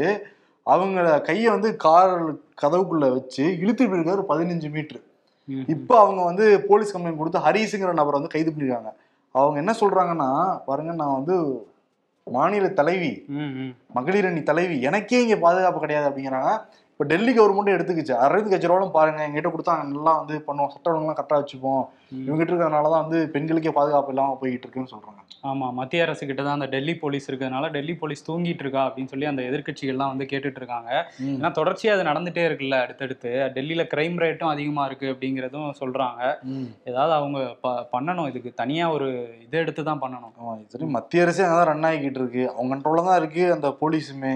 [0.66, 0.98] அவங்க
[1.28, 2.14] கையை வந்து கார்
[2.62, 5.02] கதவுக்குள்ள வச்சு இழுத்துட்டு போயிருக்காரு பதினஞ்சு மீட்டர்
[5.48, 5.64] ம்.
[5.68, 8.90] இப்போ அவங்க வந்து போலீஸ் கம்ப்ளைண்ட் கொடுத்து ஹரிஸுங்கிற நபரை வந்து கைது பண்ணிருக்காங்க.
[9.36, 10.30] அவங்க என்ன சொல்றாங்கன்னா
[10.66, 11.36] பாருங்க நான் வந்து
[12.28, 13.72] மாநில தலைவி ம், ம்.
[13.96, 16.52] மகளிர் அணி தலைவி எனக்கே இங்க பாதுகாப்பு கிடையாது அப்படிங்கிறாங்க.
[16.98, 18.14] இப்போ டெல்லி கவர்மெண்ட் எடுத்துக்கிச்சு.
[18.26, 21.84] அரவிந்த் கெஜ்ரிவாலும் பாருங்க எங்கிட்ட கொடுத்தா நல்லா வந்து பண்ணுவோம் சட்ட ஒழுங்குலாம் கரெக்டாக வச்சுப்போம்.
[22.26, 25.20] இவங்ககிட்ட இருக்கிறதுனால தான் வந்து பெண்களுக்கே பாதுகாப்பு இல்லாமல் போய்கிட்டு இருக்குன்னு சொல்றாங்க.
[25.50, 29.28] ஆமா மத்திய அரசு கிட்ட தான் அந்த டெல்லி போலீஸ் இருக்கிறதுனால டெல்லி போலீஸ் தூங்கிட்டு இருக்கா அப்படின்னு சொல்லி
[29.32, 30.90] அந்த எதிர்க்கட்சிகள்லாம் வந்து கேட்டுட்டு இருக்காங்க.
[31.34, 33.34] ஏன்னா தொடர்ச்சியா அது நடந்துட்டே இருக்குல்ல அடுத்தடுத்து.
[33.58, 36.22] டெல்லியில கிரைம் ரேட்டும் அதிகமா இருக்கு அப்படிங்கிறதும் சொல்றாங்க.
[36.92, 37.38] ஏதாவது அவங்க
[37.94, 38.30] பண்ணணும்.
[38.32, 39.10] இதுக்கு தனியா ஒரு
[39.46, 40.34] இதை எடுத்து தான் பண்ணணும்.
[40.64, 42.44] இது மத்திய அரசே அங்கே தான் ரன் ஆகிக்கிட்டு இருக்கு.
[42.56, 44.34] அவங்க கண்ட்ரோல தான் இருக்கு அந்த போலீஸுமே.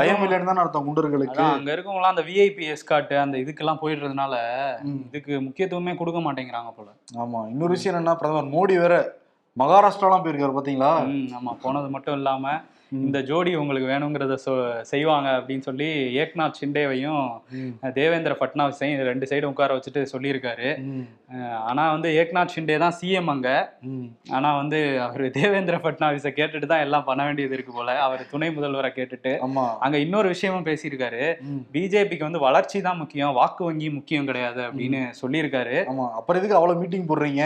[0.00, 4.34] பயம் இல்லைன்னு தான் அர்த்தம் குண்டர்களுக்கு அதான் அங்க இருக்கவங்களாம் அந்த விஐபி எஸ்காட்டு அந்த இதுக்கெல்லாம் போயிடுறதுனால.
[5.06, 6.88] இதுக்கு முக்கியத்துவமே கொடுக்க மாட்டேங்கிறாங்க போல
[7.18, 8.96] ஆமா இன்னொரு விஷயம் என்னன்னா பிரதமர் மோடி வேற
[9.56, 10.90] மகாராஷ்டிராலாம் போயிருக்காரு பாத்தீங்களா
[11.38, 12.44] ஆமா போனது மட்டும் இல்லாம.
[12.92, 14.52] இந்த ஜோடி உங்களுக்கு வேணுங்கிறத சொ
[14.90, 15.88] செய்வாங்க அப்படின்னு சொல்லி
[16.22, 17.26] ஏக்நாத் ஷிண்டேவையும்.
[17.98, 20.68] தேவேந்திர ஃபட்னாவிஸையும் ரெண்டு சைடும் உட்கார வச்சுட்டு சொல்லியிருக்காரு.
[21.70, 23.48] ஆனா வந்து ஏக்நாத் ஷிண்டே தான் சிஎம் அங்க.
[24.38, 27.98] ஆனா வந்து அவர் தேவேந்திர ஃபட்னாவிஸை கேட்டுட்டு தான் எல்லாம் பண்ண வேண்டியது இருக்கு போல.
[28.06, 29.34] அவர் துணை முதல்வரை கேட்டுட்டு.
[29.48, 29.66] ஆமா.
[29.86, 31.22] அங்க இன்னொரு விஷயமும் பேசியிருக்காரு.
[31.76, 33.36] பிஜேபிக்கு வந்து வளர்ச்சி தான் முக்கியம்.
[33.40, 35.78] வாக்கு வங்கி முக்கியம் கிடையாது அப்படின்னு சொல்லியிருக்காரு.
[35.92, 36.08] ஆமா.
[36.20, 37.44] அப்புறம் எதுக்கு அவ்வளவு மீட்டிங் போடுறீங்க?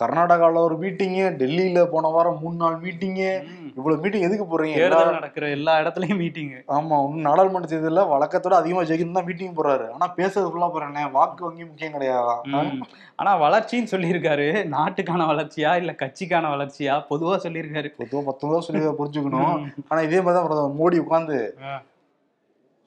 [0.00, 3.72] கர்நாடகாவில் ஒரு மீட்டிங்கு டெல்லியில போன வாரம் மூணு நாள் மீட்டிங்கு ம்.
[3.76, 4.76] இவ்வளவு மீட்டிங் எதுக்கு போடுறீங்க?
[4.78, 9.54] எல்லா- தேர்தல் நடக்கிற எல்லா இடத்துலயும் மீட்டிங் ஆமா இன்னும் நாடாளுமன்ற தேர்தலில் வழக்கத்தோட அதிகமா ஜெயிக்கணும் தான் மீட்டிங்
[9.54, 9.90] போடுறாரு.
[9.90, 12.82] ஆனா பேசுறது ஃபுல்லா போறேனே வாக்கு வங்கி முக்கியம் கிடையாதான்
[13.16, 14.48] ஆனா வளர்ச்சின்னு சொல்லியிருக்காரு.
[14.68, 17.04] நாட்டுக்கான வளர்ச்சியா இல்ல கட்சிக்கான வளர்ச்சியா?
[17.10, 17.90] பொதுவா சொல்லியிருக்காரு.
[17.98, 19.58] பொதுவா பத்தொன்பதா சொல்லி புரிஞ்சுக்கணும்.
[19.60, 19.84] ம்.
[19.88, 21.38] ஆனா இதே மாதிரி தான் மோடி உட்காந்து.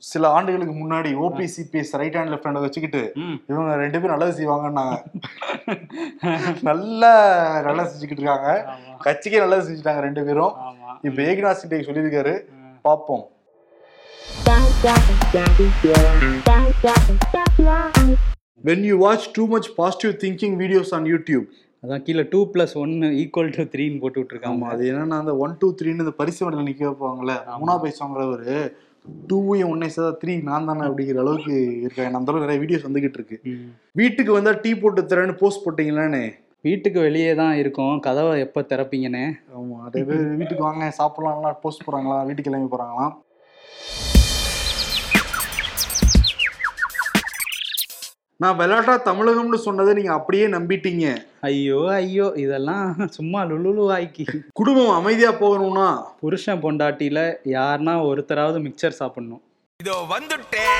[0.01, 3.01] சில ஆண்டுகளுக்கு முன்னாடி ஓபிசிபிஎஸ் ரைட் ஹேண்ட் லெஃப்ட் ஹேண்ட் வச்சுக்கிட்டு.
[3.47, 4.95] இவங்க ரெண்டு பேரும் நல்லது செய்வாங்கன்னாங்க.
[6.69, 7.11] நல்லா
[7.61, 8.69] நல்லா செஞ்சுக்கிட்டு இருக்காங்க.
[9.03, 10.53] கட்சிக்கே நல்லது செஞ்சுட்டாங்க ரெண்டு பேரும்.
[11.01, 12.35] இப்ப ஏக்நாத் சிண்டே சொல்லியிருக்காரு.
[12.81, 13.25] பார்ப்போம்
[18.63, 21.45] when you watch too much positive thinking videos on YouTube.
[21.83, 24.59] அதான் கீழே டூ பிளஸ் ஒன்னு ஈக்குவல் டு த்ரீன்னு போட்டு விட்டுருக்காங்க.
[24.59, 27.59] அது என்னன்னா அந்த ஒன் டூ த்ரீன்னு இந்த பரிசு மண்டல நிக்க வைப்பாங்கல்ல ஆமா.
[27.61, 28.73] மூணா பைசா வாங்குறவரு
[29.29, 33.37] டூவையும் ஒன்னே சேர்த்தா த்ரீ நான் தானே அப்படிங்கிற அளவுக்கு இருக்காங்க அந்த அளவுக்கு நிறைய வீடியோஸ் வந்துகிட்டு இருக்கு.
[33.99, 36.21] வீட்டுக்கு வந்தா டீ போட்டு தரேன்னு போஸ்ட் போட்டீங்களான்னு
[36.67, 37.95] வீட்டுக்கு வெளியே தான் இருக்கும்.
[38.07, 39.23] கதவை எப்போ திறப்பீங்கன்னு?
[39.57, 42.17] ஆமா நிறைய பேர் வீட்டுக்கு வாங்க சாப்பிடலாம்லாம் போஸ்ட் போறாங்களா?
[42.27, 43.13] வீட்டுக்கு கிளம்பி போறாங்களாம்?
[48.41, 51.17] நான் விளையாட்டா தமிழகம்னு சொன்னதை நீங்க அப்படியே நம்பிட்டீங்க.
[51.41, 56.03] ஐயோ ஐயோ இதெல்லாம் சும்மா லுலுலு ஆய்க்கி குடும்பம் அமைதியா போகணும்னா?
[56.19, 59.41] புருஷன் பொண்டாட்டியில யாருன்னா ஒருத்தராவது மிக்சர் சாப்பிடணும்.
[59.79, 60.79] இதோ வந்துட்டேன்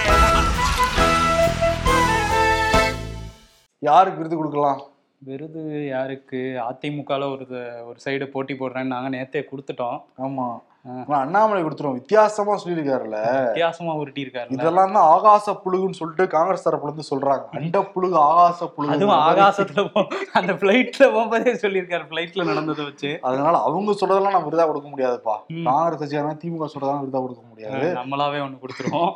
[3.79, 4.81] யாருக்கு விருது கொடுக்கலாம்?
[5.17, 6.61] விருது யாருக்கு?
[6.69, 7.45] அதிமுகல ஒரு
[7.85, 10.01] ஒரு சைடு போட்டி போடுறேன்னு நாங்க நேத்தே கொடுத்துட்டோம்.
[10.17, 10.47] ஆமா.
[10.47, 10.61] ஆ.
[10.61, 10.70] ஆனா
[11.15, 13.17] அண்ணாமலை கொடுத்துருவோம் வித்தியாசமா சொல்லியிருக்காருல்ல.
[13.47, 17.45] வித்தியாசமா உருட்டி இருக்காரு இதெல்லாம் தான் ஆகாச புழுகுன்னு சொல்லிட்டு காங்கிரஸ் தரப்புல இருந்து சொல்றாங்க.
[17.59, 20.05] அண்ட புழுகு ஆகாச புழுகு அதுவும் ஆகாசத்துல
[20.39, 22.05] அந்த பிளைட்ல போகும்போதே சொல்லியிருக்காரு.
[22.13, 23.11] பிளைட்ல நடந்ததை வச்சு.
[23.31, 25.35] அதனால அவங்க சொல்றதெல்லாம் நம்ம விருதா கொடுக்க முடியாதுப்பா.
[25.69, 27.87] காங்கிரஸ் கட்சியான திமுக சொல்றதெல்லாம் விருதா கொடுக்க முடியாது.
[27.99, 29.13] நம்மளாவே ஒண்ணு கொடுத்துருவோம்.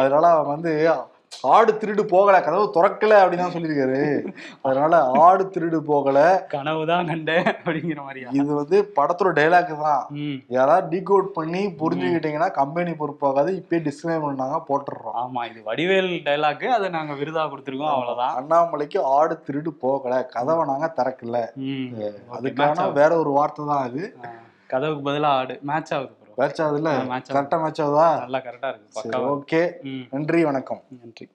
[0.00, 0.72] அதனால அவங்க வந்து
[1.42, 4.00] ஆடு திருடு போகல கதவு திறக்கல அப்படின்னு தான் சொல்லியிருக்காரு.
[4.62, 6.46] அதனால ஆடு திருடு போகல.
[6.54, 8.28] கனவுதான் கண்டேன் அப்படிங்கிற மாதிரியா?
[8.32, 10.04] இது வந்து படத்தோட டைலாக் தான்.
[10.48, 13.52] யாராவது டீகோட் பண்ணி புரிஞ்சுக்கிட்டீங்கன்னா கம்பெனி பொறுப்பாகாது.
[13.60, 15.18] இப்பயே டிஸ்கிளைம் பண்ணாங்க போட்டுடுறோம்.
[15.22, 18.34] ஆமா இது வடிவேல் டைலாக் அதை நாங்க விருதா கொடுத்துருக்கோம் அவ்வளவுதான்.
[18.40, 21.46] அண்ணாமலைக்கு ஆடு திருடு போகல கதவை நாங்க திறக்கல.
[22.38, 24.16] அதுக்கான வேற ஒரு வார்த்தை தான் அது.
[24.66, 26.14] கதவுக்கு பதிலா ஆடு மேட்ச் ஆகுது.
[26.36, 28.08] மேட்ச் ஆகுதுல்ல மேட்ச் மேட்ச் ஆகுதா?
[28.18, 28.92] நல்லா கரெக்டா இருக்கு
[29.34, 29.60] ஓகே
[30.10, 30.82] நன்றி வணக்கம்.
[31.02, 31.26] நன்றி.